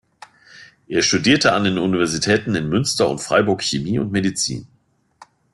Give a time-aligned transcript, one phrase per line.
[0.87, 4.65] Er studierte an den Universitäten in Münster und Freiburg Chemie und Medizin.